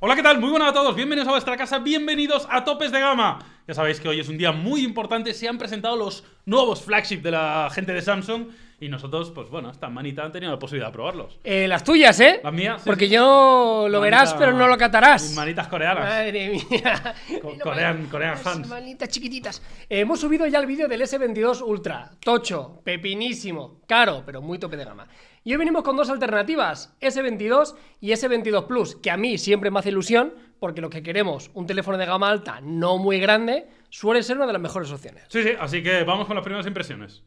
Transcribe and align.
Hola, 0.00 0.14
¿qué 0.14 0.22
tal? 0.22 0.38
Muy 0.38 0.50
buenas 0.50 0.68
a 0.68 0.72
todos, 0.72 0.94
bienvenidos 0.94 1.26
a 1.26 1.32
vuestra 1.32 1.56
casa, 1.56 1.80
bienvenidos 1.80 2.46
a 2.52 2.62
Topes 2.62 2.92
de 2.92 3.00
Gama. 3.00 3.40
Ya 3.66 3.74
sabéis 3.74 3.98
que 3.98 4.06
hoy 4.06 4.20
es 4.20 4.28
un 4.28 4.38
día 4.38 4.52
muy 4.52 4.84
importante, 4.84 5.34
se 5.34 5.48
han 5.48 5.58
presentado 5.58 5.96
los 5.96 6.22
nuevos 6.46 6.82
flagship 6.82 7.20
de 7.20 7.32
la 7.32 7.68
gente 7.72 7.92
de 7.92 8.00
Samsung 8.00 8.46
y 8.80 8.88
nosotros, 8.88 9.30
pues 9.32 9.48
bueno, 9.50 9.70
esta 9.70 9.88
manita 9.88 10.22
han 10.24 10.30
tenido 10.32 10.52
la 10.52 10.58
posibilidad 10.58 10.88
de 10.88 10.92
probarlos. 10.92 11.38
Eh, 11.44 11.66
las 11.66 11.82
tuyas, 11.82 12.18
¿eh? 12.20 12.40
Las 12.44 12.52
mías, 12.52 12.82
sí, 12.82 12.88
Porque 12.88 13.06
sí. 13.06 13.12
yo 13.14 13.86
lo 13.90 14.00
verás, 14.00 14.34
pero 14.34 14.52
no 14.52 14.68
lo 14.68 14.76
catarás. 14.78 15.32
manitas 15.34 15.66
coreanas. 15.68 16.04
Madre 16.04 16.48
mía. 16.50 17.14
Co- 17.42 17.50
Mira, 17.52 17.64
Korean- 17.64 17.98
man- 18.02 18.08
Korean 18.10 18.30
las 18.32 18.46
hands. 18.46 18.68
Manitas 18.68 19.08
chiquititas. 19.08 19.62
Eh, 19.88 20.00
hemos 20.00 20.20
subido 20.20 20.46
ya 20.46 20.58
el 20.60 20.66
vídeo 20.66 20.86
del 20.88 21.00
S22 21.02 21.60
Ultra. 21.62 22.10
Tocho, 22.20 22.80
pepinísimo, 22.84 23.80
caro, 23.86 24.22
pero 24.24 24.40
muy 24.42 24.58
tope 24.58 24.76
de 24.76 24.84
gama. 24.84 25.08
Y 25.44 25.52
hoy 25.52 25.56
venimos 25.58 25.82
con 25.82 25.96
dos 25.96 26.10
alternativas, 26.10 26.94
S22 27.00 27.74
y 28.00 28.10
S22 28.12 28.66
Plus, 28.66 28.96
que 28.96 29.10
a 29.10 29.16
mí 29.16 29.38
siempre 29.38 29.70
me 29.70 29.78
hace 29.78 29.88
ilusión, 29.88 30.34
porque 30.60 30.80
lo 30.80 30.90
que 30.90 31.02
queremos, 31.02 31.50
un 31.54 31.66
teléfono 31.66 31.96
de 31.96 32.04
gama 32.06 32.28
alta 32.28 32.60
no 32.60 32.98
muy 32.98 33.18
grande, 33.18 33.66
suele 33.88 34.22
ser 34.22 34.36
una 34.36 34.46
de 34.46 34.52
las 34.52 34.60
mejores 34.62 34.90
opciones. 34.92 35.24
Sí, 35.28 35.42
sí, 35.42 35.50
así 35.58 35.82
que 35.82 36.04
vamos 36.04 36.26
con 36.26 36.36
las 36.36 36.44
primeras 36.44 36.66
impresiones. 36.66 37.22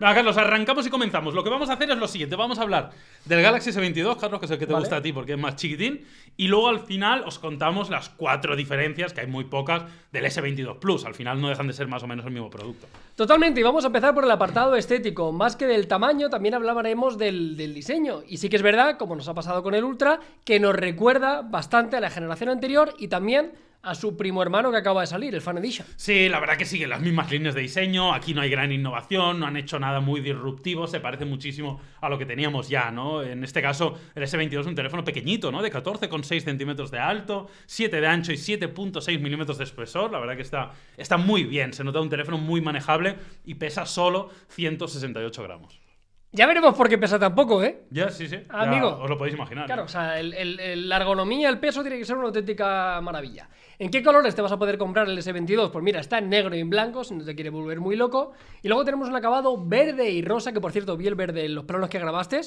Venga, 0.00 0.14
Carlos, 0.14 0.36
arrancamos 0.36 0.86
y 0.86 0.90
comenzamos. 0.90 1.34
Lo 1.34 1.42
que 1.42 1.50
vamos 1.50 1.70
a 1.70 1.72
hacer 1.72 1.90
es 1.90 1.96
lo 1.96 2.06
siguiente. 2.06 2.36
Vamos 2.36 2.60
a 2.60 2.62
hablar 2.62 2.90
del 3.24 3.42
Galaxy 3.42 3.70
S22, 3.70 4.16
Carlos, 4.16 4.38
que 4.38 4.46
es 4.46 4.52
el 4.52 4.58
que 4.58 4.66
te 4.66 4.72
Vale. 4.72 4.84
gusta 4.84 4.96
a 4.98 5.02
ti 5.02 5.12
porque 5.12 5.32
es 5.32 5.38
más 5.38 5.56
chiquitín. 5.56 6.04
Y 6.36 6.46
luego 6.46 6.68
al 6.68 6.78
final 6.78 7.24
os 7.26 7.40
contamos 7.40 7.90
las 7.90 8.08
cuatro 8.10 8.54
diferencias, 8.54 9.12
que 9.12 9.22
hay 9.22 9.26
muy 9.26 9.44
pocas, 9.44 9.82
del 10.12 10.24
S22 10.24 10.78
Plus. 10.78 11.04
Al 11.04 11.14
final 11.14 11.40
no 11.40 11.48
dejan 11.48 11.66
de 11.66 11.72
ser 11.72 11.88
más 11.88 12.04
o 12.04 12.06
menos 12.06 12.24
el 12.26 12.30
mismo 12.30 12.48
producto. 12.48 12.86
Totalmente, 13.16 13.58
y 13.58 13.64
vamos 13.64 13.82
a 13.82 13.88
empezar 13.88 14.14
por 14.14 14.22
el 14.22 14.30
apartado 14.30 14.76
estético. 14.76 15.32
Más 15.32 15.56
que 15.56 15.66
del 15.66 15.88
tamaño, 15.88 16.30
también 16.30 16.54
hablaremos 16.54 17.18
del, 17.18 17.56
del 17.56 17.74
diseño. 17.74 18.22
Y 18.28 18.36
sí 18.36 18.48
que 18.48 18.54
es 18.56 18.62
verdad, 18.62 18.98
como 18.98 19.16
nos 19.16 19.26
ha 19.26 19.34
pasado 19.34 19.64
con 19.64 19.74
el 19.74 19.82
Ultra, 19.82 20.20
que 20.44 20.60
nos 20.60 20.76
recuerda 20.76 21.42
bastante 21.42 21.96
a 21.96 22.00
la 22.00 22.10
generación 22.10 22.50
anterior 22.50 22.94
y 22.98 23.08
también 23.08 23.50
a 23.82 23.94
su 23.94 24.16
primo 24.16 24.42
hermano 24.42 24.70
que 24.70 24.76
acaba 24.76 25.02
de 25.02 25.06
salir, 25.06 25.34
el 25.34 25.40
Fan 25.40 25.58
Edition. 25.58 25.86
Sí, 25.96 26.28
la 26.28 26.40
verdad 26.40 26.56
que 26.56 26.64
siguen 26.64 26.90
las 26.90 27.00
mismas 27.00 27.30
líneas 27.30 27.54
de 27.54 27.60
diseño. 27.60 28.12
Aquí 28.12 28.34
no 28.34 28.40
hay 28.40 28.50
gran 28.50 28.72
innovación, 28.72 29.40
no 29.40 29.46
han 29.46 29.56
hecho 29.56 29.78
nada 29.78 30.00
muy 30.00 30.20
disruptivo. 30.20 30.86
Se 30.86 31.00
parece 31.00 31.24
muchísimo 31.24 31.80
a 32.00 32.08
lo 32.08 32.18
que 32.18 32.26
teníamos 32.26 32.68
ya, 32.68 32.90
¿no? 32.90 33.22
En 33.22 33.44
este 33.44 33.62
caso, 33.62 33.98
el 34.14 34.22
S22 34.22 34.60
es 34.60 34.66
un 34.66 34.74
teléfono 34.74 35.04
pequeñito, 35.04 35.52
¿no? 35.52 35.62
De 35.62 35.72
14,6 35.72 36.40
centímetros 36.40 36.90
de 36.90 36.98
alto, 36.98 37.48
7 37.66 38.00
de 38.00 38.06
ancho 38.06 38.32
y 38.32 38.36
7,6 38.36 39.20
milímetros 39.20 39.58
de 39.58 39.64
espesor. 39.64 40.10
La 40.10 40.18
verdad 40.18 40.36
que 40.36 40.42
está, 40.42 40.72
está 40.96 41.16
muy 41.16 41.44
bien. 41.44 41.72
Se 41.72 41.84
nota 41.84 42.00
un 42.00 42.10
teléfono 42.10 42.38
muy 42.38 42.60
manejable 42.60 43.16
y 43.44 43.54
pesa 43.54 43.86
solo 43.86 44.30
168 44.48 45.42
gramos. 45.42 45.87
Ya 46.30 46.46
veremos 46.46 46.74
por 46.76 46.88
qué 46.90 46.98
pesa 46.98 47.18
tan 47.18 47.34
poco, 47.34 47.62
¿eh? 47.62 47.84
Ya, 47.90 48.10
sí, 48.10 48.28
sí. 48.28 48.36
ya 48.36 48.60
Amigo. 48.60 48.98
os 49.00 49.08
lo 49.08 49.16
podéis 49.16 49.34
imaginar. 49.34 49.64
Claro, 49.64 49.82
¿no? 49.82 49.86
o 49.86 49.88
sea, 49.88 50.20
el- 50.20 50.34
el- 50.34 50.60
el- 50.60 50.88
la 50.88 50.98
ergonomía, 50.98 51.48
el 51.48 51.58
peso 51.58 51.80
tiene 51.80 51.96
que 51.98 52.04
ser 52.04 52.16
una 52.16 52.26
auténtica 52.26 53.00
maravilla. 53.00 53.48
¿En 53.78 53.90
qué 53.90 54.02
colores 54.02 54.34
te 54.34 54.42
vas 54.42 54.52
a 54.52 54.58
poder 54.58 54.76
comprar 54.76 55.08
el 55.08 55.16
S22? 55.16 55.70
Pues 55.70 55.82
mira, 55.82 56.00
está 56.00 56.18
en 56.18 56.28
negro 56.28 56.54
y 56.54 56.60
en 56.60 56.68
blanco, 56.68 57.02
si 57.02 57.14
no 57.14 57.24
te 57.24 57.34
quiere 57.34 57.48
volver 57.48 57.80
muy 57.80 57.96
loco. 57.96 58.32
Y 58.62 58.68
luego 58.68 58.84
tenemos 58.84 59.08
un 59.08 59.16
acabado 59.16 59.56
verde 59.66 60.10
y 60.10 60.20
rosa, 60.20 60.52
que 60.52 60.60
por 60.60 60.70
cierto 60.72 60.96
vi 60.98 61.06
el 61.06 61.14
verde 61.14 61.46
en 61.46 61.54
los 61.54 61.64
planos 61.64 61.88
que 61.88 61.98
grabaste. 61.98 62.40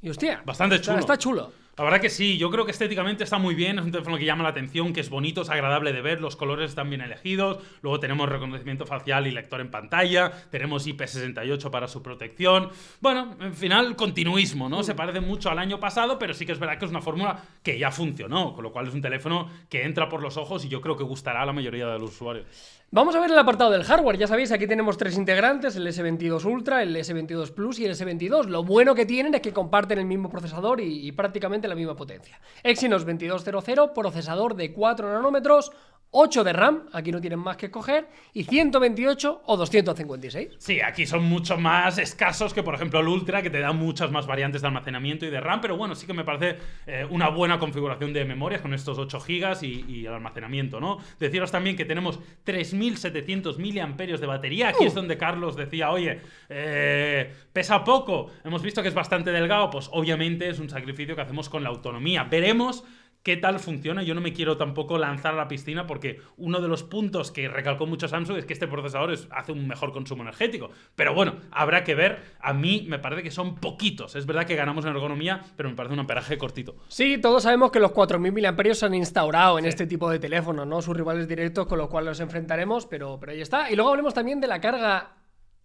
Y 0.00 0.08
hostia, 0.08 0.42
Bastante 0.46 0.76
está- 0.76 0.86
chulo. 0.86 0.98
Está 1.00 1.18
chulo. 1.18 1.52
La 1.78 1.84
verdad 1.84 2.00
que 2.00 2.10
sí, 2.10 2.38
yo 2.38 2.50
creo 2.50 2.64
que 2.64 2.72
estéticamente 2.72 3.22
está 3.22 3.38
muy 3.38 3.54
bien, 3.54 3.78
es 3.78 3.84
un 3.84 3.92
teléfono 3.92 4.18
que 4.18 4.24
llama 4.24 4.42
la 4.42 4.48
atención, 4.48 4.92
que 4.92 5.00
es 5.00 5.10
bonito, 5.10 5.42
es 5.42 5.48
agradable 5.48 5.92
de 5.92 6.02
ver, 6.02 6.20
los 6.20 6.34
colores 6.34 6.70
están 6.70 6.90
bien 6.90 7.02
elegidos, 7.02 7.62
luego 7.82 8.00
tenemos 8.00 8.28
reconocimiento 8.28 8.84
facial 8.84 9.28
y 9.28 9.30
lector 9.30 9.60
en 9.60 9.70
pantalla, 9.70 10.32
tenemos 10.50 10.88
IP68 10.88 11.70
para 11.70 11.86
su 11.86 12.02
protección. 12.02 12.70
Bueno, 13.00 13.36
en 13.40 13.54
final, 13.54 13.94
continuismo, 13.94 14.68
¿no? 14.68 14.82
Se 14.82 14.96
parece 14.96 15.20
mucho 15.20 15.50
al 15.50 15.60
año 15.60 15.78
pasado, 15.78 16.18
pero 16.18 16.34
sí 16.34 16.44
que 16.44 16.50
es 16.50 16.58
verdad 16.58 16.80
que 16.80 16.84
es 16.84 16.90
una 16.90 17.00
fórmula 17.00 17.44
que 17.62 17.78
ya 17.78 17.92
funcionó, 17.92 18.54
con 18.54 18.64
lo 18.64 18.72
cual 18.72 18.88
es 18.88 18.94
un 18.94 19.00
teléfono 19.00 19.48
que 19.70 19.84
entra 19.84 20.08
por 20.08 20.20
los 20.20 20.36
ojos 20.36 20.64
y 20.64 20.68
yo 20.68 20.80
creo 20.80 20.96
que 20.96 21.04
gustará 21.04 21.42
a 21.42 21.46
la 21.46 21.52
mayoría 21.52 21.86
de 21.86 22.00
los 22.00 22.10
usuarios. 22.10 22.46
Vamos 22.90 23.14
a 23.14 23.20
ver 23.20 23.30
el 23.30 23.38
apartado 23.38 23.70
del 23.70 23.84
hardware. 23.84 24.16
Ya 24.16 24.26
sabéis, 24.26 24.50
aquí 24.50 24.66
tenemos 24.66 24.96
tres 24.96 25.18
integrantes, 25.18 25.76
el 25.76 25.86
S22 25.86 26.42
Ultra, 26.46 26.82
el 26.82 26.96
S22 26.96 27.52
Plus 27.52 27.78
y 27.80 27.84
el 27.84 27.94
S22. 27.94 28.46
Lo 28.46 28.64
bueno 28.64 28.94
que 28.94 29.04
tienen 29.04 29.34
es 29.34 29.42
que 29.42 29.52
comparten 29.52 29.98
el 29.98 30.06
mismo 30.06 30.30
procesador 30.30 30.80
y, 30.80 31.12
prácticamente 31.12 31.68
la 31.68 31.74
misma 31.74 31.94
potencia. 31.94 32.40
Exynos 32.62 33.04
2200, 33.04 33.90
procesador 33.90 34.54
de 34.54 34.72
4 34.72 35.12
nanómetros, 35.12 35.70
8 36.10 36.44
de 36.44 36.52
RAM, 36.52 36.84
aquí 36.92 37.12
no 37.12 37.20
tienen 37.20 37.38
más 37.38 37.56
que 37.56 37.66
escoger, 37.66 38.08
y 38.32 38.44
128 38.44 39.42
o 39.44 39.56
256. 39.56 40.56
Sí, 40.58 40.80
aquí 40.80 41.06
son 41.06 41.24
mucho 41.24 41.58
más 41.58 41.98
escasos 41.98 42.54
que, 42.54 42.62
por 42.62 42.74
ejemplo, 42.74 43.00
el 43.00 43.08
Ultra, 43.08 43.42
que 43.42 43.50
te 43.50 43.60
da 43.60 43.72
muchas 43.72 44.10
más 44.10 44.26
variantes 44.26 44.62
de 44.62 44.68
almacenamiento 44.68 45.26
y 45.26 45.30
de 45.30 45.40
RAM, 45.40 45.60
pero 45.60 45.76
bueno, 45.76 45.94
sí 45.94 46.06
que 46.06 46.14
me 46.14 46.24
parece 46.24 46.58
eh, 46.86 47.06
una 47.10 47.28
buena 47.28 47.58
configuración 47.58 48.12
de 48.12 48.24
memoria 48.24 48.62
con 48.62 48.72
estos 48.72 48.98
8 48.98 49.18
GB 49.20 49.62
y, 49.62 49.84
y 49.88 50.06
el 50.06 50.14
almacenamiento, 50.14 50.80
¿no? 50.80 50.98
Deciros 51.18 51.50
también 51.50 51.76
que 51.76 51.84
tenemos 51.84 52.18
3.700 52.46 53.58
miliamperios 53.58 54.20
de 54.20 54.26
batería. 54.26 54.68
Aquí 54.68 54.84
es 54.84 54.94
donde 54.94 55.18
Carlos 55.18 55.56
decía, 55.56 55.90
oye, 55.90 56.20
eh, 56.48 57.32
pesa 57.52 57.84
poco, 57.84 58.30
hemos 58.44 58.62
visto 58.62 58.82
que 58.82 58.88
es 58.88 58.94
bastante 58.94 59.30
delgado, 59.30 59.70
pues 59.70 59.88
obviamente 59.92 60.48
es 60.48 60.58
un 60.58 60.70
sacrificio 60.70 61.14
que 61.14 61.22
hacemos 61.22 61.48
con 61.48 61.62
la 61.62 61.68
autonomía. 61.68 62.24
Veremos 62.24 62.84
qué 63.22 63.36
tal 63.36 63.58
funciona. 63.60 64.02
Yo 64.02 64.14
no 64.14 64.20
me 64.22 64.32
quiero 64.32 64.56
tampoco 64.56 64.96
lanzar 64.96 65.34
a 65.34 65.36
la 65.36 65.48
piscina 65.48 65.86
porque 65.86 66.20
uno 66.36 66.60
de 66.60 66.68
los 66.68 66.82
puntos 66.82 67.30
que 67.30 67.48
recalcó 67.48 67.86
mucho 67.86 68.08
Samsung 68.08 68.38
es 68.38 68.46
que 68.46 68.52
este 68.54 68.66
procesador 68.68 69.12
es- 69.12 69.28
hace 69.30 69.52
un 69.52 69.68
mejor 69.68 69.92
consumo 69.92 70.22
energético. 70.22 70.70
Pero 70.96 71.12
bueno, 71.14 71.36
habrá 71.50 71.84
que 71.84 71.94
ver. 71.94 72.22
A 72.40 72.52
mí 72.54 72.86
me 72.88 72.98
parece 72.98 73.22
que 73.22 73.30
son 73.30 73.56
poquitos. 73.56 74.16
Es 74.16 74.24
verdad 74.24 74.46
que 74.46 74.54
ganamos 74.56 74.84
en 74.86 74.92
ergonomía, 74.92 75.42
pero 75.56 75.68
me 75.68 75.74
parece 75.76 75.92
un 75.94 76.00
amperaje 76.00 76.38
cortito. 76.38 76.76
Sí, 76.88 77.18
todos 77.18 77.42
sabemos 77.42 77.70
que 77.70 77.80
los 77.80 77.92
4.000 77.92 78.32
mAh 78.32 78.74
se 78.74 78.86
han 78.86 78.94
instaurado 78.94 79.58
en 79.58 79.66
este 79.66 79.86
tipo 79.86 80.08
de 80.10 80.18
teléfonos, 80.18 80.66
¿no? 80.66 80.80
Sus 80.80 80.96
rivales 80.96 81.28
directos 81.28 81.66
con 81.66 81.78
los 81.78 81.88
cuales 81.88 82.08
los 82.08 82.20
enfrentaremos, 82.20 82.86
pero, 82.86 83.18
pero 83.20 83.32
ahí 83.32 83.40
está. 83.42 83.70
Y 83.70 83.76
luego 83.76 83.90
hablemos 83.90 84.14
también 84.14 84.40
de 84.40 84.46
la 84.46 84.60
carga. 84.60 85.16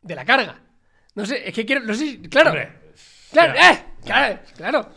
De 0.02 0.16
la 0.16 0.26
carga. 0.26 0.60
No 1.16 1.26
sé, 1.26 1.48
es 1.48 1.54
que 1.54 1.66
quiero. 1.66 1.82
No 1.86 1.94
sé, 1.94 2.20
claro. 2.30 2.50
Hombre, 2.50 2.82
Claro. 3.32 3.54
¡eh! 3.54 3.84
Claro, 4.06 4.40
claro. 4.58 4.90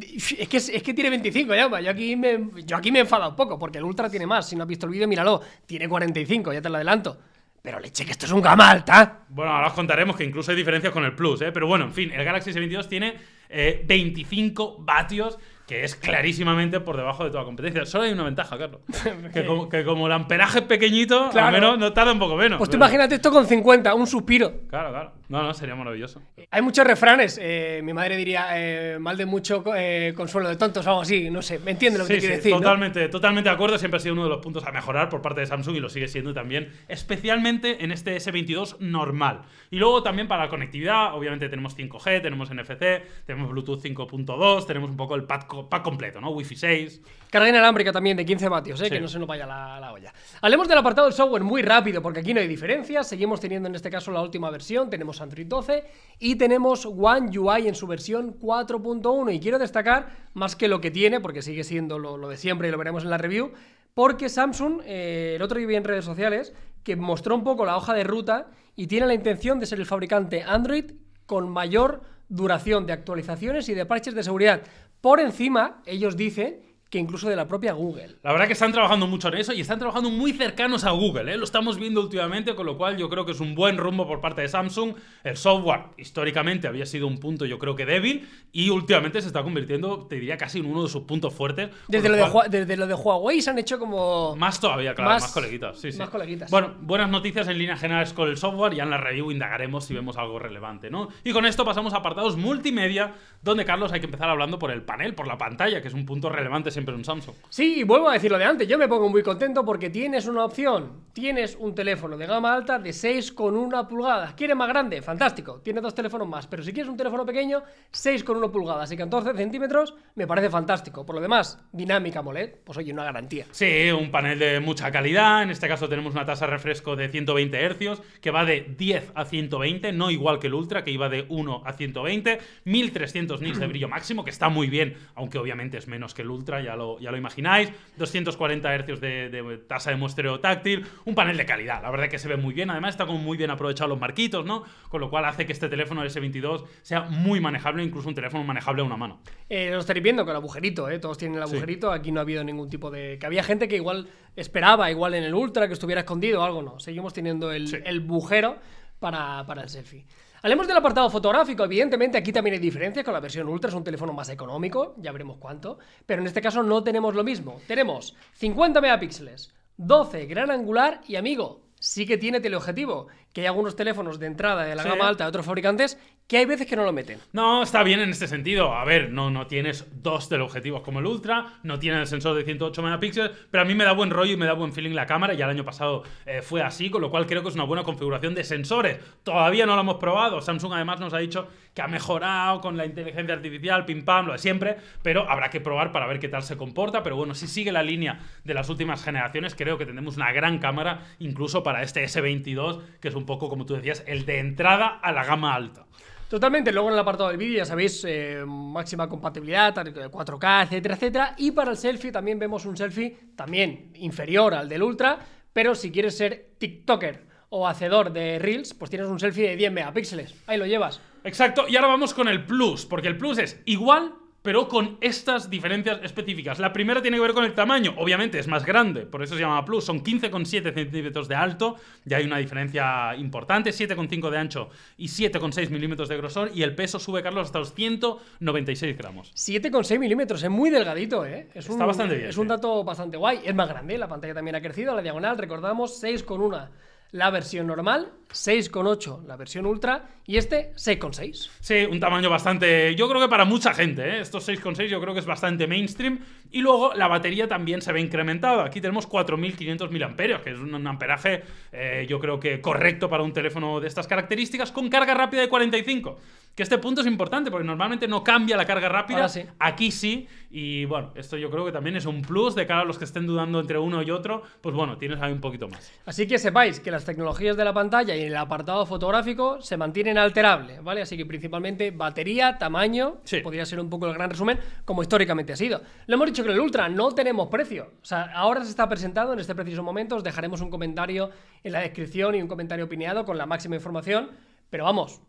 Es 0.00 0.48
que, 0.48 0.56
es 0.56 0.82
que 0.82 0.92
tiene 0.92 1.10
25 1.10 1.54
ya, 1.54 1.80
yo 1.80 1.90
aquí, 1.90 2.16
me, 2.16 2.50
yo 2.64 2.76
aquí 2.76 2.90
me 2.90 2.98
he 2.98 3.02
enfadado 3.02 3.30
un 3.30 3.36
poco, 3.36 3.58
porque 3.58 3.78
el 3.78 3.84
Ultra 3.84 4.10
tiene 4.10 4.26
más. 4.26 4.48
Si 4.48 4.56
no 4.56 4.62
has 4.64 4.68
visto 4.68 4.86
el 4.86 4.92
vídeo, 4.92 5.06
míralo. 5.06 5.40
Tiene 5.66 5.88
45, 5.88 6.52
ya 6.52 6.60
te 6.60 6.68
lo 6.68 6.76
adelanto. 6.76 7.16
Pero 7.62 7.78
leche, 7.80 8.04
que 8.04 8.10
esto 8.10 8.26
es 8.26 8.32
un 8.32 8.42
gama 8.42 8.70
alta. 8.70 9.20
Bueno, 9.28 9.52
ahora 9.52 9.68
os 9.68 9.72
contaremos 9.72 10.16
que 10.16 10.24
incluso 10.24 10.50
hay 10.50 10.56
diferencias 10.56 10.92
con 10.92 11.04
el 11.04 11.14
Plus, 11.14 11.40
¿eh? 11.42 11.52
Pero 11.52 11.66
bueno, 11.66 11.86
en 11.86 11.92
fin, 11.94 12.10
el 12.10 12.24
Galaxy 12.24 12.50
S22 12.50 12.88
tiene 12.88 13.14
eh, 13.48 13.82
25 13.86 14.78
vatios, 14.80 15.38
que 15.66 15.82
es 15.84 15.96
clarísimamente 15.96 16.78
por 16.80 16.96
debajo 16.96 17.24
de 17.24 17.30
toda 17.30 17.44
competencia. 17.44 17.86
Solo 17.86 18.04
hay 18.04 18.12
una 18.12 18.24
ventaja, 18.24 18.58
Carlos. 18.58 18.80
que, 19.32 19.46
como, 19.46 19.68
que 19.68 19.82
como 19.84 20.06
el 20.06 20.12
amperaje 20.12 20.58
es 20.58 20.64
pequeñito, 20.66 21.30
Claro. 21.30 21.46
al 21.48 21.52
menos 21.54 21.78
no 21.78 21.92
tarda 21.92 22.12
un 22.12 22.18
poco 22.18 22.36
menos. 22.36 22.58
Pues 22.58 22.68
tú 22.68 22.72
pero- 22.74 22.84
imagínate 22.84 23.14
esto 23.14 23.30
con 23.30 23.46
50, 23.46 23.94
un 23.94 24.06
suspiro. 24.06 24.52
Claro, 24.68 24.90
claro. 24.90 25.12
No, 25.28 25.42
no, 25.42 25.54
sería 25.54 25.74
maravilloso. 25.74 26.20
Hay 26.50 26.60
muchos 26.60 26.86
refranes. 26.86 27.38
eh, 27.40 27.80
mi 27.82 27.94
madre 27.94 28.14
diría 28.16 28.46
eh, 28.52 28.98
mal 29.00 29.16
de 29.16 29.24
mucho 29.24 29.64
eh, 29.74 30.12
consuelo 30.14 30.50
de 30.50 30.56
tontos 30.56 30.86
o 30.86 30.90
algo 30.90 31.00
así. 31.02 31.30
No 31.30 31.40
sé, 31.40 31.58
me 31.60 31.70
entiende 31.70 31.98
lo 31.98 32.06
que 32.06 32.16
Sí, 32.16 32.20
te 32.20 32.26
sí, 32.26 32.32
decir. 32.34 32.52
¿no? 32.52 32.58
totalmente, 32.58 33.08
totalmente 33.08 33.48
de 33.48 33.54
acuerdo. 33.54 33.78
Siempre 33.78 33.96
ha 33.96 34.00
sido 34.00 34.12
uno 34.12 34.24
de 34.24 34.28
los 34.28 34.42
puntos 34.42 34.66
a 34.66 34.70
mejorar 34.70 35.08
por 35.08 35.22
parte 35.22 35.40
de 35.40 35.46
Samsung 35.46 35.76
y 35.76 35.80
lo 35.80 35.88
sigue 35.88 36.08
siendo 36.08 36.34
también, 36.34 36.70
especialmente 36.88 37.84
en 37.84 37.90
este 37.92 38.16
S22 38.16 38.78
normal. 38.80 39.42
Y 39.70 39.76
luego 39.78 40.02
también 40.02 40.28
para 40.28 40.44
la 40.44 40.48
conectividad, 40.50 41.14
obviamente 41.14 41.48
tenemos 41.48 41.76
5G, 41.76 42.20
tenemos 42.22 42.50
NFC, 42.50 43.24
tenemos 43.26 43.50
Bluetooth 43.50 43.80
5.2, 43.82 44.66
tenemos 44.66 44.90
un 44.90 44.96
poco 44.96 45.14
el 45.14 45.26
co- 45.26 45.53
pack 45.68 45.82
completo, 45.82 46.20
¿no? 46.20 46.30
Wi-Fi 46.30 46.56
6. 46.56 47.00
Carga 47.30 47.48
inalámbrica 47.48 47.92
también 47.92 48.16
de 48.16 48.24
15 48.24 48.48
vatios, 48.48 48.80
¿eh? 48.80 48.84
Sí. 48.84 48.90
que 48.90 49.00
no 49.00 49.08
se 49.08 49.18
nos 49.18 49.26
vaya 49.26 49.46
la, 49.46 49.80
la 49.80 49.92
olla. 49.92 50.12
Hablemos 50.40 50.68
del 50.68 50.78
apartado 50.78 51.06
del 51.06 51.14
software 51.14 51.42
muy 51.42 51.62
rápido, 51.62 52.00
porque 52.00 52.20
aquí 52.20 52.32
no 52.32 52.40
hay 52.40 52.48
diferencias. 52.48 53.08
Seguimos 53.08 53.40
teniendo 53.40 53.68
en 53.68 53.74
este 53.74 53.90
caso 53.90 54.12
la 54.12 54.22
última 54.22 54.50
versión. 54.50 54.90
Tenemos 54.90 55.20
Android 55.20 55.46
12 55.46 55.84
y 56.18 56.36
tenemos 56.36 56.86
One 56.86 57.36
UI 57.36 57.68
en 57.68 57.74
su 57.74 57.86
versión 57.86 58.38
4.1. 58.38 59.34
Y 59.34 59.40
quiero 59.40 59.58
destacar, 59.58 60.08
más 60.34 60.54
que 60.56 60.68
lo 60.68 60.80
que 60.80 60.90
tiene, 60.90 61.20
porque 61.20 61.42
sigue 61.42 61.64
siendo 61.64 61.98
lo, 61.98 62.16
lo 62.16 62.28
de 62.28 62.36
siempre 62.36 62.68
y 62.68 62.70
lo 62.70 62.78
veremos 62.78 63.04
en 63.04 63.10
la 63.10 63.18
review, 63.18 63.52
porque 63.94 64.28
Samsung, 64.28 64.80
eh, 64.84 65.34
el 65.36 65.42
otro 65.42 65.58
día 65.58 65.66
vi 65.66 65.76
en 65.76 65.84
redes 65.84 66.04
sociales, 66.04 66.52
que 66.82 66.96
mostró 66.96 67.34
un 67.34 67.44
poco 67.44 67.64
la 67.64 67.76
hoja 67.76 67.94
de 67.94 68.04
ruta 68.04 68.48
y 68.76 68.86
tiene 68.86 69.06
la 69.06 69.14
intención 69.14 69.58
de 69.58 69.66
ser 69.66 69.78
el 69.78 69.86
fabricante 69.86 70.42
Android 70.42 70.92
con 71.26 71.48
mayor 71.48 72.02
duración 72.28 72.86
de 72.86 72.92
actualizaciones 72.92 73.68
y 73.68 73.74
de 73.74 73.86
parches 73.86 74.14
de 74.14 74.22
seguridad. 74.22 74.62
Por 75.04 75.20
encima, 75.20 75.82
ellos 75.84 76.16
dicen 76.16 76.60
que 76.90 76.98
incluso 76.98 77.28
de 77.28 77.36
la 77.36 77.48
propia 77.48 77.72
Google. 77.72 78.16
La 78.22 78.32
verdad 78.32 78.46
que 78.46 78.52
están 78.52 78.72
trabajando 78.72 79.06
mucho 79.06 79.28
en 79.28 79.34
eso 79.34 79.52
y 79.52 79.60
están 79.60 79.78
trabajando 79.78 80.10
muy 80.10 80.32
cercanos 80.32 80.84
a 80.84 80.90
Google, 80.90 81.32
¿eh? 81.32 81.36
lo 81.36 81.44
estamos 81.44 81.78
viendo 81.78 82.00
últimamente, 82.00 82.54
con 82.54 82.66
lo 82.66 82.76
cual 82.76 82.96
yo 82.96 83.08
creo 83.08 83.26
que 83.26 83.32
es 83.32 83.40
un 83.40 83.54
buen 83.54 83.78
rumbo 83.78 84.06
por 84.06 84.20
parte 84.20 84.42
de 84.42 84.48
Samsung. 84.48 84.94
El 85.24 85.36
software 85.36 85.86
históricamente 85.96 86.68
había 86.68 86.86
sido 86.86 87.06
un 87.06 87.18
punto 87.18 87.46
yo 87.46 87.58
creo 87.58 87.74
que 87.74 87.84
débil 87.84 88.28
y 88.52 88.70
últimamente 88.70 89.20
se 89.20 89.26
está 89.26 89.42
convirtiendo, 89.42 90.06
te 90.06 90.16
diría, 90.16 90.36
casi 90.36 90.60
en 90.60 90.66
uno 90.66 90.84
de 90.84 90.88
sus 90.88 91.02
puntos 91.02 91.34
fuertes. 91.34 91.70
Desde 91.88 92.08
lo, 92.08 92.16
de, 92.16 92.48
desde 92.48 92.76
lo 92.76 92.86
de 92.86 92.94
Huawei 92.94 93.42
se 93.42 93.50
han 93.50 93.58
hecho 93.58 93.78
como... 93.78 94.36
Más 94.36 94.60
todavía, 94.60 94.94
claro, 94.94 95.10
más, 95.10 95.32
coleguitas. 95.32 95.78
Sí, 95.78 95.90
más 95.98 96.10
coleguitas. 96.10 96.50
Bueno, 96.50 96.74
buenas 96.80 97.10
noticias 97.10 97.48
en 97.48 97.58
líneas 97.58 97.80
generales 97.80 98.12
con 98.12 98.28
el 98.28 98.36
software, 98.36 98.74
ya 98.74 98.84
en 98.84 98.90
la 98.90 98.98
review 98.98 99.30
indagaremos 99.30 99.84
si 99.84 99.94
vemos 99.94 100.16
algo 100.16 100.38
relevante, 100.38 100.90
¿no? 100.90 101.08
Y 101.24 101.32
con 101.32 101.46
esto 101.46 101.64
pasamos 101.64 101.92
a 101.94 101.98
apartados 101.98 102.36
multimedia, 102.36 103.14
donde 103.42 103.64
Carlos 103.64 103.92
hay 103.92 104.00
que 104.00 104.06
empezar 104.06 104.28
hablando 104.28 104.58
por 104.58 104.70
el 104.70 104.82
panel, 104.82 105.14
por 105.14 105.26
la 105.26 105.38
pantalla, 105.38 105.80
que 105.80 105.88
es 105.88 105.94
un 105.94 106.04
punto 106.04 106.28
relevante 106.28 106.70
siempre 106.74 106.94
un 106.94 107.04
Samsung. 107.04 107.34
Sí, 107.48 107.82
vuelvo 107.84 108.10
a 108.10 108.12
decir 108.12 108.30
lo 108.30 108.38
de 108.38 108.44
antes, 108.44 108.68
yo 108.68 108.76
me 108.76 108.88
pongo 108.88 109.08
muy 109.08 109.22
contento 109.22 109.64
porque 109.64 109.88
tienes 109.88 110.26
una 110.26 110.44
opción, 110.44 111.04
tienes 111.12 111.56
un 111.58 111.74
teléfono 111.74 112.16
de 112.16 112.26
gama 112.26 112.52
alta 112.52 112.78
de 112.78 112.90
6,1 112.90 113.88
pulgadas. 113.88 114.34
¿Quieres 114.34 114.56
más 114.56 114.68
grande? 114.68 115.00
Fantástico, 115.00 115.60
tienes 115.62 115.82
dos 115.82 115.94
teléfonos 115.94 116.28
más, 116.28 116.46
pero 116.46 116.62
si 116.62 116.72
quieres 116.72 116.90
un 116.90 116.96
teléfono 116.96 117.24
pequeño, 117.24 117.62
6,1 117.92 118.50
pulgadas 118.50 118.92
y 118.92 118.96
14 118.96 119.34
centímetros, 119.34 119.94
me 120.14 120.26
parece 120.26 120.50
fantástico. 120.50 121.06
Por 121.06 121.14
lo 121.14 121.20
demás, 121.22 121.64
dinámica 121.72 122.18
AMOLED, 122.18 122.56
pues 122.64 122.76
oye, 122.78 122.92
una 122.92 123.04
garantía. 123.04 123.46
Sí, 123.50 123.90
un 123.90 124.10
panel 124.10 124.38
de 124.38 124.60
mucha 124.60 124.90
calidad, 124.90 125.42
en 125.42 125.50
este 125.50 125.68
caso 125.68 125.88
tenemos 125.88 126.12
una 126.14 126.26
tasa 126.26 126.46
de 126.46 126.52
refresco 126.52 126.96
de 126.96 127.08
120 127.08 127.68
Hz, 127.68 128.00
que 128.20 128.30
va 128.30 128.44
de 128.44 128.74
10 128.76 129.12
a 129.14 129.24
120, 129.24 129.92
no 129.92 130.10
igual 130.10 130.38
que 130.38 130.48
el 130.48 130.54
Ultra, 130.54 130.84
que 130.84 130.90
iba 130.90 131.08
de 131.08 131.26
1 131.28 131.62
a 131.64 131.72
120, 131.72 132.38
1300 132.64 133.40
nits 133.40 133.58
de 133.58 133.66
brillo 133.66 133.88
máximo, 133.88 134.24
que 134.24 134.30
está 134.30 134.48
muy 134.48 134.68
bien, 134.68 134.96
aunque 135.14 135.38
obviamente 135.38 135.78
es 135.78 135.86
menos 135.86 136.14
que 136.14 136.22
el 136.22 136.30
Ultra, 136.30 136.60
ya 136.64 136.76
lo, 136.76 136.98
ya 136.98 137.10
lo 137.10 137.16
imagináis, 137.16 137.70
240 137.96 138.78
Hz 138.78 139.00
de, 139.00 139.60
tasa 139.68 139.90
de 139.90 139.96
muestreo 139.96 140.40
táctil, 140.40 140.86
un 141.04 141.14
panel 141.14 141.36
de 141.36 141.46
calidad, 141.46 141.82
la 141.82 141.90
verdad 141.90 142.08
que 142.08 142.18
se 142.18 142.28
ve 142.28 142.36
muy 142.36 142.54
bien, 142.54 142.70
además 142.70 142.94
está 142.94 143.06
como 143.06 143.18
muy 143.18 143.36
bien 143.36 143.50
aprovechado 143.50 143.88
los 143.88 144.00
marquitos, 144.00 144.44
¿no? 144.44 144.64
Con 144.88 145.00
lo 145.00 145.10
cual 145.10 145.24
hace 145.24 145.46
que 145.46 145.52
este 145.52 145.68
teléfono 145.68 146.02
el 146.02 146.10
S22 146.10 146.64
sea 146.82 147.02
muy 147.02 147.40
manejable, 147.40 147.82
incluso 147.82 148.08
un 148.08 148.14
teléfono 148.14 148.42
manejable 148.44 148.82
a 148.82 148.84
una 148.84 148.96
mano. 148.96 149.20
Eh, 149.48 149.70
lo 149.70 149.78
estaréis 149.78 150.02
viendo 150.02 150.24
con 150.24 150.30
el 150.30 150.36
agujerito, 150.36 150.88
¿eh? 150.90 150.98
Todos 150.98 151.18
tienen 151.18 151.36
el 151.36 151.42
agujerito, 151.42 151.92
aquí 151.92 152.10
no 152.10 152.20
ha 152.20 152.22
habido 152.22 152.42
ningún 152.42 152.68
tipo 152.68 152.90
de... 152.90 153.18
que 153.18 153.26
había 153.26 153.42
gente 153.42 153.68
que 153.68 153.76
igual 153.76 154.08
esperaba, 154.36 154.90
igual 154.90 155.14
en 155.14 155.24
el 155.24 155.34
Ultra, 155.34 155.66
que 155.66 155.74
estuviera 155.74 156.00
escondido 156.00 156.40
o 156.40 156.44
algo, 156.44 156.62
no. 156.62 156.80
Seguimos 156.80 157.12
teniendo 157.12 157.52
el, 157.52 157.82
el 157.84 158.00
bujero 158.00 158.58
para, 158.98 159.44
para 159.46 159.62
el 159.62 159.68
selfie. 159.68 160.06
Hablemos 160.44 160.68
del 160.68 160.76
apartado 160.76 161.08
fotográfico. 161.08 161.64
Evidentemente, 161.64 162.18
aquí 162.18 162.30
también 162.30 162.52
hay 162.52 162.60
diferencias 162.60 163.02
con 163.02 163.14
la 163.14 163.20
versión 163.20 163.48
Ultra, 163.48 163.70
es 163.70 163.74
un 163.74 163.82
teléfono 163.82 164.12
más 164.12 164.28
económico, 164.28 164.94
ya 164.98 165.10
veremos 165.10 165.38
cuánto. 165.38 165.78
Pero 166.04 166.20
en 166.20 166.26
este 166.26 166.42
caso 166.42 166.62
no 166.62 166.84
tenemos 166.84 167.14
lo 167.14 167.24
mismo. 167.24 167.62
Tenemos 167.66 168.14
50 168.34 168.82
megapíxeles, 168.82 169.54
12 169.78 170.26
gran 170.26 170.50
angular 170.50 171.00
y 171.08 171.16
amigo, 171.16 171.62
sí 171.80 172.04
que 172.04 172.18
tiene 172.18 172.40
teleobjetivo, 172.40 173.06
que 173.32 173.40
hay 173.40 173.46
algunos 173.46 173.74
teléfonos 173.74 174.18
de 174.18 174.26
entrada 174.26 174.64
de 174.64 174.74
la 174.74 174.82
gama 174.82 175.08
alta 175.08 175.24
de 175.24 175.28
otros 175.30 175.46
fabricantes 175.46 175.98
que 176.26 176.38
hay 176.38 176.46
veces 176.46 176.66
que 176.66 176.76
no 176.76 176.84
lo 176.84 176.92
meten. 176.92 177.18
No, 177.32 177.62
está 177.62 177.82
bien 177.82 178.00
en 178.00 178.10
este 178.10 178.26
sentido. 178.26 178.72
A 178.74 178.84
ver, 178.84 179.10
no, 179.10 179.30
no 179.30 179.46
tienes 179.46 179.86
dos 180.02 180.28
teleobjetivos 180.28 180.82
como 180.82 181.00
el 181.00 181.06
Ultra, 181.06 181.58
no 181.62 181.78
tienes 181.78 182.00
el 182.00 182.06
sensor 182.06 182.34
de 182.34 182.44
108 182.44 182.82
megapíxeles, 182.82 183.30
pero 183.50 183.62
a 183.62 183.64
mí 183.66 183.74
me 183.74 183.84
da 183.84 183.92
buen 183.92 184.10
rollo 184.10 184.32
y 184.32 184.36
me 184.36 184.46
da 184.46 184.54
buen 184.54 184.72
feeling 184.72 184.94
la 184.94 185.06
cámara. 185.06 185.34
Ya 185.34 185.44
el 185.44 185.50
año 185.50 185.64
pasado 185.64 186.02
eh, 186.24 186.40
fue 186.40 186.62
así, 186.62 186.88
con 186.90 187.02
lo 187.02 187.10
cual 187.10 187.26
creo 187.26 187.42
que 187.42 187.50
es 187.50 187.54
una 187.54 187.64
buena 187.64 187.82
configuración 187.82 188.34
de 188.34 188.44
sensores. 188.44 188.98
Todavía 189.22 189.66
no 189.66 189.74
lo 189.74 189.82
hemos 189.82 189.96
probado. 189.96 190.40
Samsung 190.40 190.72
además 190.72 190.98
nos 190.98 191.12
ha 191.12 191.18
dicho 191.18 191.48
que 191.74 191.82
ha 191.82 191.88
mejorado 191.88 192.60
con 192.60 192.76
la 192.76 192.86
inteligencia 192.86 193.34
artificial, 193.34 193.84
pim 193.84 194.04
pam, 194.04 194.26
lo 194.26 194.32
de 194.32 194.38
siempre, 194.38 194.76
pero 195.02 195.28
habrá 195.28 195.50
que 195.50 195.60
probar 195.60 195.90
para 195.92 196.06
ver 196.06 196.20
qué 196.20 196.28
tal 196.28 196.42
se 196.42 196.56
comporta. 196.56 197.02
Pero 197.02 197.16
bueno, 197.16 197.34
si 197.34 197.48
sigue 197.48 197.72
la 197.72 197.82
línea 197.82 198.20
de 198.44 198.54
las 198.54 198.68
últimas 198.68 199.02
generaciones, 199.02 199.54
creo 199.54 199.76
que 199.76 199.84
tendremos 199.84 200.16
una 200.16 200.32
gran 200.32 200.58
cámara, 200.58 201.02
incluso 201.18 201.62
para 201.62 201.82
este 201.82 202.04
S22, 202.04 202.80
que 203.00 203.08
es 203.08 203.14
un 203.14 203.26
poco, 203.26 203.48
como 203.48 203.66
tú 203.66 203.74
decías, 203.74 204.04
el 204.06 204.24
de 204.24 204.38
entrada 204.38 204.86
a 204.86 205.12
la 205.12 205.24
gama 205.24 205.54
alta. 205.54 205.86
Totalmente, 206.28 206.72
luego 206.72 206.88
en 206.88 206.94
el 206.94 207.00
apartado 207.00 207.28
del 207.28 207.38
vídeo 207.38 207.58
ya 207.58 207.64
sabéis, 207.64 208.04
eh, 208.06 208.42
máxima 208.46 209.08
compatibilidad, 209.08 209.74
4K, 209.74 210.64
etcétera, 210.64 210.94
etcétera. 210.94 211.34
Y 211.36 211.50
para 211.50 211.72
el 211.72 211.76
selfie 211.76 212.10
también 212.10 212.38
vemos 212.38 212.64
un 212.64 212.76
selfie 212.76 213.16
también 213.36 213.90
inferior 213.96 214.54
al 214.54 214.68
del 214.68 214.82
Ultra, 214.82 215.18
pero 215.52 215.74
si 215.74 215.92
quieres 215.92 216.16
ser 216.16 216.54
TikToker 216.58 217.22
o 217.50 217.68
hacedor 217.68 218.12
de 218.12 218.38
Reels, 218.38 218.74
pues 218.74 218.90
tienes 218.90 219.08
un 219.08 219.20
selfie 219.20 219.50
de 219.50 219.56
10 219.56 219.72
megapíxeles. 219.72 220.34
Ahí 220.46 220.58
lo 220.58 220.66
llevas. 220.66 221.00
Exacto, 221.24 221.66
y 221.68 221.76
ahora 221.76 221.88
vamos 221.88 222.14
con 222.14 222.28
el 222.28 222.44
Plus, 222.44 222.86
porque 222.86 223.08
el 223.08 223.18
Plus 223.18 223.38
es 223.38 223.60
igual 223.64 224.14
pero 224.44 224.68
con 224.68 224.98
estas 225.00 225.48
diferencias 225.48 226.00
específicas. 226.02 226.58
La 226.58 226.70
primera 226.70 227.00
tiene 227.00 227.16
que 227.16 227.22
ver 227.22 227.32
con 227.32 227.46
el 227.46 227.54
tamaño, 227.54 227.94
obviamente 227.96 228.38
es 228.38 228.46
más 228.46 228.66
grande, 228.66 229.06
por 229.06 229.22
eso 229.22 229.36
se 229.36 229.40
llama 229.40 229.64
Plus, 229.64 229.84
son 229.84 230.04
15,7 230.04 230.74
centímetros 230.74 231.28
de 231.28 231.34
alto, 231.34 231.76
ya 232.04 232.18
hay 232.18 232.26
una 232.26 232.36
diferencia 232.36 233.16
importante, 233.16 233.70
7,5 233.70 234.28
de 234.28 234.36
ancho 234.36 234.68
y 234.98 235.06
7,6 235.06 235.70
milímetros 235.70 236.10
de 236.10 236.18
grosor, 236.18 236.50
y 236.54 236.62
el 236.62 236.74
peso 236.74 236.98
sube, 236.98 237.22
Carlos, 237.22 237.46
hasta 237.46 237.58
los 237.58 237.72
196 237.72 238.98
gramos. 238.98 239.32
7,6 239.32 239.98
milímetros, 239.98 240.42
es 240.42 240.50
muy 240.50 240.68
delgadito, 240.68 241.24
¿eh? 241.24 241.48
Es 241.54 241.66
Está 241.66 241.86
bastante 241.86 242.14
bien. 242.14 242.28
Es 242.28 242.36
un 242.36 242.48
dato 242.48 242.84
bastante 242.84 243.16
guay, 243.16 243.40
es 243.46 243.54
más 243.54 243.70
grande, 243.70 243.96
la 243.96 244.08
pantalla 244.08 244.34
también 244.34 244.56
ha 244.56 244.60
crecido, 244.60 244.94
la 244.94 245.00
diagonal, 245.00 245.38
recordamos, 245.38 246.02
6,1 246.02 246.68
la 247.14 247.30
versión 247.30 247.68
normal, 247.68 248.10
6,8 248.32 249.24
la 249.24 249.36
versión 249.36 249.66
ultra 249.66 250.08
y 250.26 250.36
este 250.36 250.72
6,6. 250.72 251.48
Sí, 251.60 251.86
un 251.88 252.00
tamaño 252.00 252.28
bastante, 252.28 252.92
yo 252.96 253.08
creo 253.08 253.20
que 253.20 253.28
para 253.28 253.44
mucha 253.44 253.72
gente, 253.72 254.02
¿eh? 254.02 254.20
estos 254.20 254.48
6,6 254.48 254.88
yo 254.88 255.00
creo 255.00 255.14
que 255.14 255.20
es 255.20 255.26
bastante 255.26 255.68
mainstream 255.68 256.18
y 256.50 256.60
luego 256.60 256.92
la 256.94 257.06
batería 257.06 257.46
también 257.46 257.82
se 257.82 257.92
ve 257.92 258.00
incrementada. 258.00 258.64
Aquí 258.64 258.80
tenemos 258.80 259.08
4.500 259.08 259.90
mAh, 259.90 260.42
que 260.42 260.50
es 260.50 260.58
un 260.58 260.86
amperaje 260.86 261.44
eh, 261.70 262.04
yo 262.08 262.18
creo 262.18 262.40
que 262.40 262.60
correcto 262.60 263.08
para 263.08 263.22
un 263.22 263.32
teléfono 263.32 263.78
de 263.78 263.86
estas 263.86 264.08
características 264.08 264.72
con 264.72 264.88
carga 264.88 265.14
rápida 265.14 265.42
de 265.42 265.48
45. 265.48 266.18
Que 266.54 266.62
este 266.62 266.78
punto 266.78 267.00
es 267.00 267.06
importante 267.08 267.50
porque 267.50 267.66
normalmente 267.66 268.06
no 268.06 268.22
cambia 268.22 268.56
la 268.56 268.64
carga 268.64 268.88
rápida. 268.88 269.26
Aquí 269.58 269.90
sí. 269.90 270.28
Y 270.50 270.84
bueno, 270.84 271.10
esto 271.16 271.36
yo 271.36 271.50
creo 271.50 271.64
que 271.64 271.72
también 271.72 271.96
es 271.96 272.06
un 272.06 272.22
plus 272.22 272.54
de 272.54 272.64
cara 272.64 272.82
a 272.82 272.84
los 272.84 272.96
que 272.96 273.04
estén 273.04 273.26
dudando 273.26 273.58
entre 273.58 273.76
uno 273.76 274.02
y 274.02 274.10
otro. 274.12 274.42
Pues 274.60 274.72
bueno, 274.72 274.96
tienes 274.96 275.20
ahí 275.20 275.32
un 275.32 275.40
poquito 275.40 275.66
más. 275.66 275.92
Así 276.06 276.28
que 276.28 276.38
sepáis 276.38 276.78
que 276.78 276.92
las 276.92 277.04
tecnologías 277.04 277.56
de 277.56 277.64
la 277.64 277.72
pantalla 277.72 278.14
y 278.14 278.22
el 278.22 278.36
apartado 278.36 278.86
fotográfico 278.86 279.60
se 279.60 279.76
mantienen 279.76 280.16
alterables, 280.16 280.82
¿vale? 280.84 281.02
Así 281.02 281.16
que 281.16 281.26
principalmente 281.26 281.90
batería, 281.90 282.56
tamaño, 282.56 283.16
podría 283.42 283.66
ser 283.66 283.80
un 283.80 283.90
poco 283.90 284.06
el 284.06 284.14
gran 284.14 284.30
resumen, 284.30 284.60
como 284.84 285.02
históricamente 285.02 285.52
ha 285.52 285.56
sido. 285.56 285.82
Lo 286.06 286.14
hemos 286.14 286.28
dicho 286.28 286.44
que 286.44 286.50
en 286.50 286.54
el 286.54 286.60
Ultra 286.60 286.88
no 286.88 287.10
tenemos 287.12 287.48
precio. 287.48 287.94
O 288.00 288.04
sea, 288.04 288.30
ahora 288.32 288.62
se 288.62 288.70
está 288.70 288.88
presentado 288.88 289.32
en 289.32 289.40
este 289.40 289.56
preciso 289.56 289.82
momento. 289.82 290.14
Os 290.14 290.22
dejaremos 290.22 290.60
un 290.60 290.70
comentario 290.70 291.30
en 291.64 291.72
la 291.72 291.80
descripción 291.80 292.36
y 292.36 292.42
un 292.42 292.46
comentario 292.46 292.84
opinado 292.84 293.24
con 293.24 293.36
la 293.36 293.46
máxima 293.46 293.74
información. 293.74 294.30
Pero 294.70 294.84
vamos, 294.84 295.20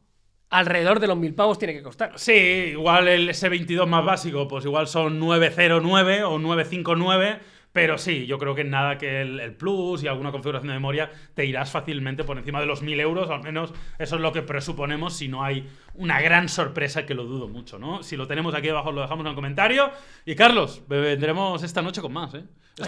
alrededor 0.58 1.00
de 1.00 1.08
los 1.08 1.18
mil 1.18 1.34
pavos 1.34 1.60
tiene 1.60 1.74
que 1.74 1.84
costar. 1.84 2.14
Sí, 2.16 2.32
igual 2.32 3.08
el 3.08 3.30
S22 3.30 3.86
más 3.88 4.06
básico, 4.06 4.48
pues 4.48 4.66
igual 4.66 4.88
son 4.88 5.20
909 5.20 6.24
o 6.24 6.40
959. 6.40 7.40
Pero 7.76 7.98
sí, 7.98 8.26
yo 8.26 8.38
creo 8.38 8.56
que 8.56 8.64
nada 8.64 8.98
que 8.98 9.20
el, 9.20 9.54
Plus 9.54 10.02
y 10.02 10.08
alguna 10.08 10.32
configuración 10.32 10.70
de 10.70 10.76
memoria 10.76 11.12
te 11.34 11.46
irás 11.46 11.72
fácilmente 11.72 12.24
por 12.24 12.38
encima 12.38 12.62
de 12.62 12.66
los 12.66 12.82
1000 12.82 13.02
euros, 13.02 13.30
al 13.30 13.44
menos 13.44 13.74
eso 14.00 14.16
es 14.16 14.22
lo 14.22 14.32
que 14.32 14.42
presuponemos 14.44 15.18
si 15.18 15.28
no 15.28 15.44
hay 15.44 15.68
una 15.96 16.22
gran 16.22 16.48
sorpresa 16.48 17.06
que 17.06 17.14
lo 17.14 17.26
dudo 17.26 17.50
mucho, 17.50 17.78
¿no? 17.78 18.02
Si 18.02 18.16
lo 18.16 18.28
tenemos 18.28 18.56
aquí 18.56 18.70
abajo 18.70 18.94
lo 18.94 19.02
dejamos 19.02 19.26
en 19.26 19.32
el 19.32 19.36
comentario. 19.36 19.92
Y 20.26 20.36
Carlos, 20.36 20.84
vendremos 20.88 21.64
esta 21.64 21.82
noche 21.82 22.00
con 22.00 22.14
más, 22.14 22.34
¿eh? 22.36 22.46
¿Ah, 22.80 22.88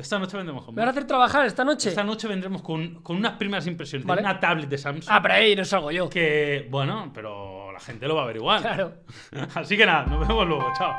esta 0.00 0.18
noche 0.18 0.38
vendremos 0.38 0.64
con 0.64 0.74
más. 0.74 0.76
¿Me 0.76 0.80
van 0.80 0.88
a 0.88 0.92
hacer 0.92 1.06
trabajar 1.06 1.44
esta 1.44 1.62
noche? 1.62 1.90
Esta 1.90 2.02
noche 2.02 2.26
vendremos 2.26 2.62
con, 2.62 3.02
unas 3.06 3.32
primeras 3.32 3.66
impresiones 3.66 4.06
de 4.06 4.12
una 4.14 4.40
tablet 4.40 4.66
de 4.66 4.78
Samsung. 4.78 5.14
Ah, 5.14 5.20
pero 5.20 5.34
ahí 5.34 5.54
no 5.54 5.66
salgo 5.66 5.90
yo. 5.90 6.08
Que, 6.08 6.66
bueno, 6.70 7.10
pero 7.12 7.70
la 7.70 7.80
gente 7.80 8.08
lo 8.08 8.14
va 8.14 8.22
a 8.22 8.26
ver 8.28 8.36
igual. 8.36 8.62
Claro. 8.62 8.94
Así 9.54 9.76
que 9.76 9.84
nada, 9.84 10.06
nos 10.06 10.26
vemos 10.26 10.48
luego. 10.48 10.72
Chao. 10.78 10.94